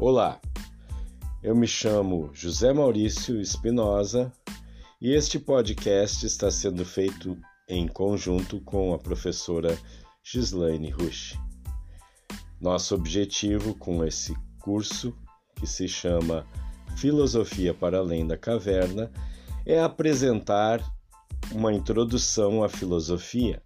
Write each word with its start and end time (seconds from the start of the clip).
Olá, 0.00 0.40
eu 1.42 1.56
me 1.56 1.66
chamo 1.66 2.30
José 2.32 2.72
Maurício 2.72 3.40
Espinosa 3.40 4.32
e 5.00 5.12
este 5.12 5.40
podcast 5.40 6.24
está 6.24 6.52
sendo 6.52 6.84
feito 6.84 7.36
em 7.68 7.88
conjunto 7.88 8.60
com 8.60 8.94
a 8.94 8.98
professora 8.98 9.76
Gislaine 10.22 10.90
Rush. 10.90 11.36
Nosso 12.60 12.94
objetivo 12.94 13.74
com 13.74 14.04
esse 14.04 14.32
curso, 14.60 15.12
que 15.56 15.66
se 15.66 15.88
chama 15.88 16.46
Filosofia 16.96 17.74
para 17.74 17.98
Além 17.98 18.24
da 18.24 18.38
Caverna, 18.38 19.10
é 19.66 19.80
apresentar 19.80 20.80
uma 21.50 21.72
introdução 21.72 22.62
à 22.62 22.68
filosofia, 22.68 23.60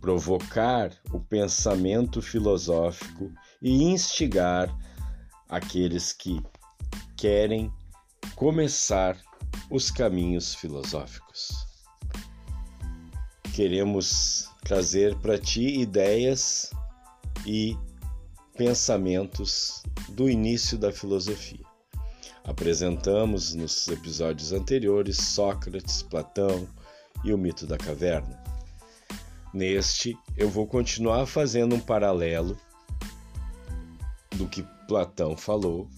provocar 0.00 0.92
o 1.12 1.20
pensamento 1.20 2.22
filosófico 2.22 3.30
e 3.60 3.82
instigar 3.82 4.74
aqueles 5.48 6.12
que 6.12 6.42
querem 7.16 7.72
começar 8.34 9.16
os 9.70 9.90
caminhos 9.90 10.54
filosóficos. 10.54 11.66
Queremos 13.54 14.50
trazer 14.64 15.14
para 15.16 15.38
ti 15.38 15.80
ideias 15.80 16.70
e 17.46 17.76
pensamentos 18.56 19.82
do 20.08 20.28
início 20.28 20.78
da 20.78 20.92
filosofia. 20.92 21.64
Apresentamos 22.44 23.54
nos 23.54 23.88
episódios 23.88 24.52
anteriores 24.52 25.16
Sócrates, 25.16 26.02
Platão 26.02 26.68
e 27.24 27.32
o 27.32 27.38
mito 27.38 27.66
da 27.66 27.78
caverna. 27.78 28.42
Neste, 29.52 30.18
eu 30.36 30.50
vou 30.50 30.66
continuar 30.66 31.26
fazendo 31.26 31.74
um 31.76 31.80
paralelo 31.80 32.58
do 34.32 34.48
que 34.48 34.64
Platão 34.86 35.36
falou 35.36 35.88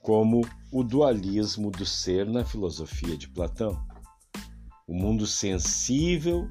como 0.00 0.42
o 0.70 0.82
dualismo 0.82 1.70
do 1.70 1.86
ser 1.86 2.26
na 2.26 2.44
filosofia 2.44 3.16
de 3.16 3.28
Platão. 3.28 3.82
O 4.86 4.94
mundo 4.94 5.26
sensível 5.26 6.48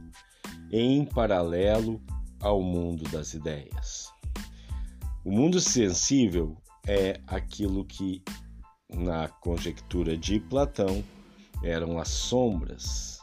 em 0.71 1.05
paralelo 1.05 2.01
ao 2.41 2.61
mundo 2.61 3.03
das 3.11 3.33
ideias. 3.33 4.11
O 5.23 5.31
mundo 5.31 5.59
sensível 5.59 6.57
é 6.87 7.21
aquilo 7.27 7.85
que, 7.85 8.23
na 8.89 9.27
conjectura 9.27 10.17
de 10.17 10.39
Platão, 10.39 11.03
eram 11.63 11.99
as 11.99 12.09
sombras, 12.09 13.19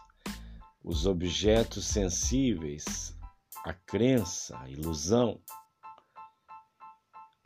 os 0.83 1.07
objetos 1.07 1.85
sensíveis, 1.87 3.17
a 3.65 3.73
crença, 3.73 4.59
a 4.59 4.71
ilusão 4.71 5.41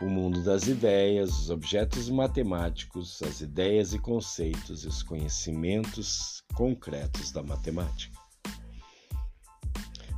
o 0.05 0.11
mundo 0.11 0.43
das 0.43 0.67
ideias, 0.69 1.31
os 1.39 1.51
objetos 1.51 2.11
matemáticos, 2.11 3.23
as 3.23 3.41
ideias 3.41 3.95
e 3.95 3.99
conceitos 3.99 4.85
e 4.85 4.89
os 4.89 5.03
conhecimentos 5.03 6.43
concretos 6.55 7.33
da 7.33 7.43
matemática. 7.43 8.19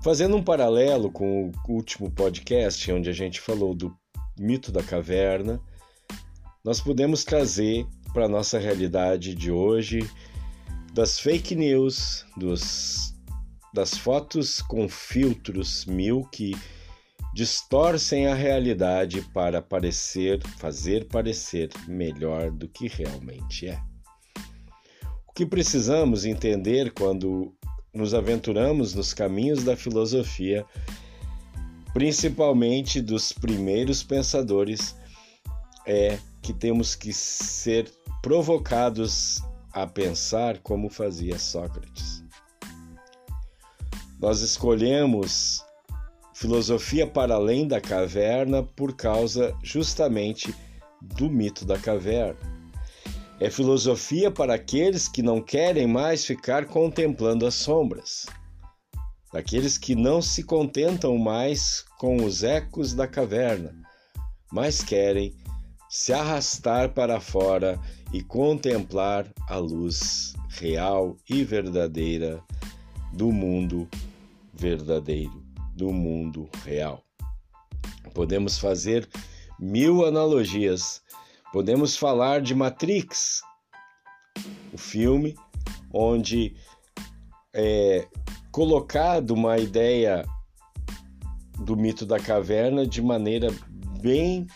Fazendo 0.03 0.37
um 0.37 0.43
paralelo 0.43 1.11
com 1.11 1.51
o 1.51 1.73
último 1.73 2.11
podcast, 2.11 2.91
onde 2.91 3.09
a 3.09 3.13
gente 3.13 3.41
falou 3.41 3.75
do 3.75 3.97
mito 4.39 4.73
da 4.73 4.83
caverna, 4.83 5.61
nós 6.65 6.81
podemos 6.81 7.25
trazer 7.25 7.87
para 8.13 8.25
a 8.27 8.29
nossa 8.29 8.59
realidade 8.59 9.35
de 9.35 9.51
hoje 9.51 10.09
das 10.93 11.21
fake 11.21 11.55
news, 11.55 12.25
dos, 12.37 13.15
das 13.73 13.97
fotos 13.97 14.61
com 14.63 14.89
filtros 14.89 15.85
mil 15.85 16.25
que 16.25 16.57
distorcem 17.37 18.29
a 18.29 18.35
realidade 18.35 19.21
para 19.35 19.61
parecer, 19.61 20.43
fazer 20.57 21.07
parecer 21.07 21.69
melhor 21.87 22.51
do 22.51 22.67
que 22.67 22.89
realmente 22.89 23.69
é. 23.69 23.79
O 25.27 25.35
que 25.35 25.45
precisamos 25.45 26.25
entender 26.25 26.95
quando 26.95 27.55
nos 27.93 28.15
aventuramos 28.15 28.95
nos 28.95 29.13
caminhos 29.13 29.63
da 29.63 29.77
filosofia, 29.77 30.65
principalmente 31.93 33.03
dos 33.03 33.35
primeiros 33.35 34.03
pensadores, 34.03 34.97
é 35.87 36.19
que 36.41 36.55
temos 36.55 36.95
que 36.95 37.13
ser 37.13 37.93
provocados 38.23 39.43
a 39.75 39.87
pensar 39.87 40.57
como 40.61 40.89
fazia 40.89 41.39
Sócrates. 41.39 42.25
Nós 44.19 44.41
escolhemos 44.41 45.66
filosofia 46.37 47.07
para 47.07 47.35
além 47.35 47.67
da 47.67 47.81
caverna 47.81 48.63
por 48.63 48.95
causa 48.95 49.57
justamente 49.63 50.55
do 51.01 51.31
mito 51.31 51.65
da 51.65 51.79
caverna. 51.79 52.39
É 53.41 53.49
filosofia 53.49 54.31
para 54.31 54.53
aqueles 54.53 55.09
que 55.09 55.23
não 55.23 55.41
querem 55.41 55.87
mais 55.87 56.27
ficar 56.27 56.67
contemplando 56.67 57.47
as 57.47 57.55
sombras, 57.55 58.27
daqueles 59.33 59.79
que 59.79 59.95
não 59.95 60.21
se 60.21 60.43
contentam 60.43 61.17
mais 61.17 61.87
com 61.99 62.17
os 62.17 62.43
ecos 62.43 62.93
da 62.93 63.09
caverna, 63.09 63.75
mas 64.53 64.83
querem 64.83 65.35
se 65.89 66.13
arrastar 66.13 66.93
para 66.93 67.19
fora 67.19 67.81
e 68.13 68.23
contemplar 68.23 69.27
a 69.49 69.57
luz 69.57 70.35
real 70.51 71.17
e 71.31 71.43
verdadeira 71.43 72.43
do 73.15 73.33
mundo 73.33 73.89
verdadeiro 74.53 75.47
do 75.77 75.93
mundo 75.93 76.49
real. 76.65 77.05
Podemos 78.15 78.59
fazer 78.59 79.07
mil 79.61 80.07
analogias. 80.07 81.03
Podemos 81.53 81.97
falar 81.97 82.41
de 82.41 82.55
Matrix, 82.55 83.43
o 84.73 84.79
filme 84.79 85.37
onde 85.93 86.57
é 87.55 88.09
colocado 88.51 89.33
uma 89.33 89.59
ideia 89.59 90.25
do 91.63 91.77
mito 91.77 92.05
da 92.05 92.19
caverna 92.19 92.87
de 92.87 93.01
maneira 93.01 93.49
bem 94.01 94.47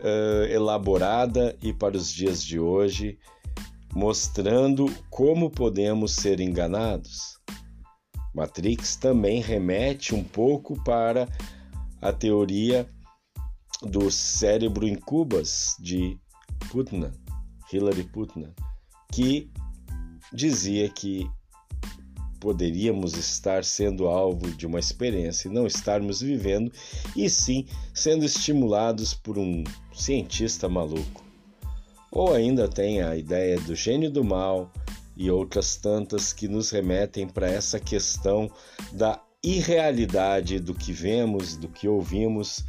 uh, 0.00 0.44
elaborada 0.50 1.56
e 1.62 1.72
para 1.72 1.96
os 1.96 2.12
dias 2.12 2.44
de 2.44 2.58
hoje, 2.58 3.18
mostrando 3.94 4.86
como 5.10 5.50
podemos 5.50 6.12
ser 6.12 6.40
enganados. 6.40 7.41
Matrix 8.34 8.96
também 8.96 9.40
remete 9.40 10.14
um 10.14 10.24
pouco 10.24 10.82
para 10.84 11.28
a 12.00 12.12
teoria 12.12 12.88
do 13.82 14.10
cérebro 14.10 14.86
em 14.86 14.94
cubas 14.94 15.76
de 15.78 16.18
Putnam, 16.70 17.12
Hilary 17.72 18.04
Putnam, 18.04 18.54
que 19.12 19.50
dizia 20.32 20.88
que 20.88 21.28
poderíamos 22.40 23.16
estar 23.16 23.64
sendo 23.64 24.08
alvo 24.08 24.50
de 24.50 24.66
uma 24.66 24.80
experiência 24.80 25.48
e 25.48 25.52
não 25.52 25.64
estarmos 25.64 26.20
vivendo, 26.20 26.72
e 27.14 27.30
sim 27.30 27.66
sendo 27.94 28.24
estimulados 28.24 29.14
por 29.14 29.38
um 29.38 29.62
cientista 29.92 30.68
maluco. 30.68 31.22
Ou 32.10 32.34
ainda 32.34 32.68
tem 32.68 33.00
a 33.00 33.16
ideia 33.16 33.60
do 33.60 33.76
gênio 33.76 34.10
do 34.10 34.24
mal, 34.24 34.72
e 35.16 35.30
outras 35.30 35.76
tantas 35.76 36.32
que 36.32 36.48
nos 36.48 36.70
remetem 36.70 37.28
para 37.28 37.48
essa 37.48 37.78
questão 37.78 38.50
da 38.92 39.20
irrealidade 39.42 40.58
do 40.58 40.74
que 40.74 40.92
vemos, 40.92 41.56
do 41.56 41.68
que 41.68 41.88
ouvimos, 41.88 42.64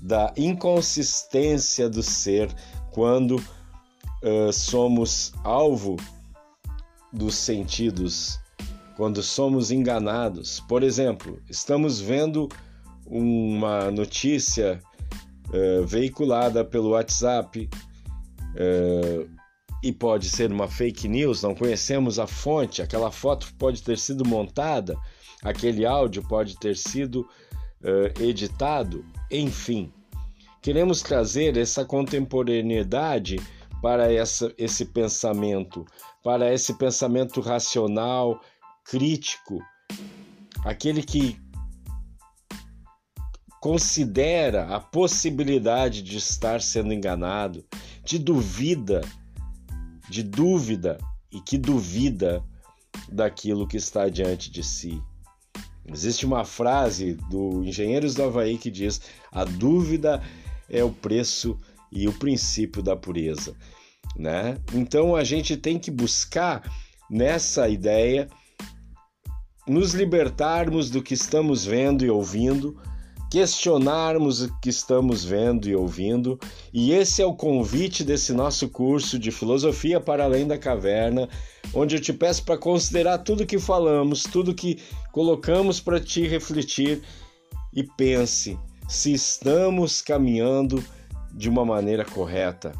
da 0.00 0.32
inconsistência 0.36 1.88
do 1.88 2.02
ser 2.02 2.52
quando 2.90 3.36
uh, 3.36 4.52
somos 4.52 5.32
alvo 5.44 5.96
dos 7.12 7.34
sentidos, 7.34 8.38
quando 8.96 9.22
somos 9.22 9.70
enganados. 9.70 10.60
Por 10.60 10.82
exemplo, 10.82 11.40
estamos 11.48 12.00
vendo 12.00 12.48
uma 13.06 13.90
notícia 13.90 14.82
uh, 15.48 15.86
veiculada 15.86 16.64
pelo 16.64 16.90
WhatsApp. 16.90 17.68
Uh, 18.54 19.37
e 19.82 19.92
pode 19.92 20.28
ser 20.28 20.50
uma 20.50 20.68
fake 20.68 21.08
news, 21.08 21.42
não 21.42 21.54
conhecemos 21.54 22.18
a 22.18 22.26
fonte, 22.26 22.82
aquela 22.82 23.10
foto 23.10 23.52
pode 23.58 23.82
ter 23.82 23.98
sido 23.98 24.26
montada, 24.26 24.96
aquele 25.42 25.86
áudio 25.86 26.22
pode 26.26 26.58
ter 26.58 26.76
sido 26.76 27.20
uh, 27.82 28.22
editado, 28.22 29.04
enfim. 29.30 29.92
Queremos 30.60 31.00
trazer 31.00 31.56
essa 31.56 31.84
contemporaneidade 31.84 33.36
para 33.80 34.12
essa, 34.12 34.52
esse 34.58 34.84
pensamento, 34.84 35.86
para 36.22 36.52
esse 36.52 36.74
pensamento 36.74 37.40
racional, 37.40 38.40
crítico, 38.84 39.60
aquele 40.64 41.02
que 41.02 41.38
considera 43.60 44.66
a 44.74 44.80
possibilidade 44.80 46.02
de 46.02 46.16
estar 46.16 46.60
sendo 46.60 46.92
enganado, 46.92 47.64
de 48.04 48.18
duvida 48.18 49.00
de 50.08 50.22
dúvida 50.22 50.98
e 51.30 51.40
que 51.40 51.58
duvida 51.58 52.42
daquilo 53.10 53.66
que 53.66 53.76
está 53.76 54.08
diante 54.08 54.50
de 54.50 54.62
si. 54.62 55.02
Existe 55.86 56.26
uma 56.26 56.44
frase 56.44 57.14
do 57.30 57.64
Engenheiros 57.64 58.14
do 58.14 58.22
Havaí 58.22 58.58
que 58.58 58.70
diz: 58.70 59.00
a 59.32 59.44
dúvida 59.44 60.22
é 60.68 60.84
o 60.84 60.90
preço 60.90 61.58
e 61.90 62.06
o 62.06 62.12
princípio 62.12 62.82
da 62.82 62.94
pureza, 62.94 63.54
né? 64.14 64.58
Então 64.74 65.16
a 65.16 65.24
gente 65.24 65.56
tem 65.56 65.78
que 65.78 65.90
buscar 65.90 66.62
nessa 67.10 67.68
ideia 67.68 68.28
nos 69.66 69.92
libertarmos 69.92 70.90
do 70.90 71.02
que 71.02 71.14
estamos 71.14 71.64
vendo 71.64 72.04
e 72.04 72.10
ouvindo, 72.10 72.80
questionarmos 73.30 74.42
o 74.42 74.60
que 74.60 74.70
estamos 74.70 75.24
vendo 75.24 75.68
e 75.68 75.76
ouvindo, 75.76 76.38
e 76.72 76.92
esse 76.92 77.20
é 77.20 77.26
o 77.26 77.34
convite 77.34 78.02
desse 78.02 78.32
nosso 78.32 78.68
curso 78.68 79.18
de 79.18 79.30
Filosofia 79.30 80.00
para 80.00 80.24
Além 80.24 80.46
da 80.46 80.56
Caverna, 80.56 81.28
onde 81.74 81.96
eu 81.96 82.00
te 82.00 82.12
peço 82.12 82.44
para 82.44 82.56
considerar 82.56 83.18
tudo 83.18 83.46
que 83.46 83.58
falamos, 83.58 84.22
tudo 84.22 84.54
que 84.54 84.78
colocamos 85.12 85.80
para 85.80 86.00
te 86.00 86.26
refletir 86.26 87.02
e 87.74 87.82
pense 87.82 88.58
se 88.88 89.12
estamos 89.12 90.00
caminhando 90.00 90.82
de 91.32 91.48
uma 91.48 91.64
maneira 91.64 92.04
correta. 92.04 92.72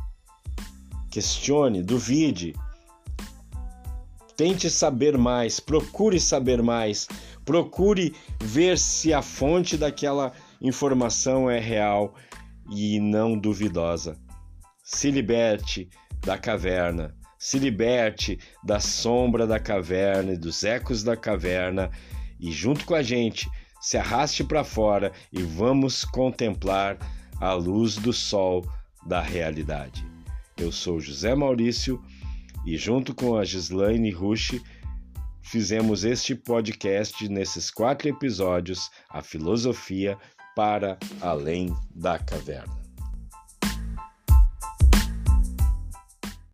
Questione, 1.10 1.82
duvide, 1.82 2.54
tente 4.38 4.70
saber 4.70 5.18
mais, 5.18 5.58
procure 5.58 6.20
saber 6.20 6.62
mais, 6.62 7.08
procure 7.44 8.14
ver 8.40 8.78
se 8.78 9.12
a 9.12 9.20
fonte 9.20 9.76
daquela 9.76 10.32
informação 10.62 11.50
é 11.50 11.58
real 11.58 12.14
e 12.70 13.00
não 13.00 13.36
duvidosa. 13.36 14.16
Se 14.84 15.10
liberte 15.10 15.88
da 16.24 16.38
caverna, 16.38 17.16
se 17.36 17.58
liberte 17.58 18.38
da 18.62 18.78
sombra 18.78 19.44
da 19.44 19.58
caverna 19.58 20.34
e 20.34 20.38
dos 20.38 20.62
ecos 20.62 21.02
da 21.02 21.16
caverna 21.16 21.90
e 22.38 22.52
junto 22.52 22.84
com 22.84 22.94
a 22.94 23.02
gente 23.02 23.50
se 23.80 23.98
arraste 23.98 24.44
para 24.44 24.62
fora 24.62 25.10
e 25.32 25.42
vamos 25.42 26.04
contemplar 26.04 26.96
a 27.40 27.54
luz 27.54 27.96
do 27.96 28.12
sol 28.12 28.64
da 29.04 29.20
realidade. 29.20 30.06
Eu 30.56 30.70
sou 30.70 31.00
José 31.00 31.34
Maurício 31.34 32.00
e, 32.64 32.76
junto 32.76 33.14
com 33.14 33.36
a 33.36 33.44
Gislaine 33.44 34.10
Rush, 34.10 34.60
fizemos 35.42 36.04
este 36.04 36.34
podcast 36.34 37.28
nesses 37.28 37.70
quatro 37.70 38.08
episódios, 38.08 38.90
A 39.08 39.22
Filosofia 39.22 40.18
para 40.54 40.98
Além 41.20 41.74
da 41.94 42.18
Caverna. 42.18 42.87